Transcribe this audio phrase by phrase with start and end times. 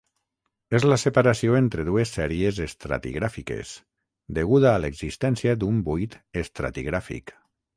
[0.77, 3.75] És la separació entre dues sèries estratigràfiques,
[4.39, 7.33] deguda a l'existència d'un buit estratigràfic.